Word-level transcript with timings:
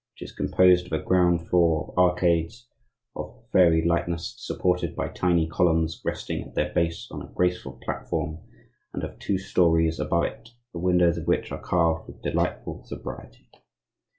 which 0.15 0.27
is 0.31 0.35
composed 0.35 0.87
of 0.87 0.93
a 0.99 1.03
ground 1.05 1.47
floor 1.47 1.93
of 1.95 2.09
arcades 2.09 2.67
of 3.15 3.39
fairy 3.51 3.85
lightness 3.85 4.33
supported 4.39 4.95
by 4.95 5.07
tiny 5.07 5.47
columns 5.47 6.01
resting 6.03 6.41
at 6.41 6.55
their 6.55 6.73
base 6.73 7.07
on 7.11 7.21
a 7.21 7.31
graceful 7.35 7.79
platform, 7.85 8.39
and 8.95 9.03
of 9.03 9.19
two 9.19 9.37
storeys 9.37 9.99
above 9.99 10.23
it, 10.23 10.49
the 10.73 10.79
windows 10.79 11.19
of 11.19 11.27
which 11.27 11.51
are 11.51 11.61
carved 11.61 12.07
with 12.07 12.19
delightful 12.23 12.83
sobriety. 12.85 13.47